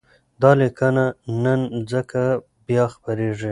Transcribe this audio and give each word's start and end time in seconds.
دا 0.41 0.51
لیکنه 0.59 1.05
نن 1.43 1.59
ځکه 1.91 2.21
بیا 2.65 2.83
خپرېږي، 2.93 3.49